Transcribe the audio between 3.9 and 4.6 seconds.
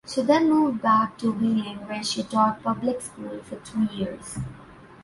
years.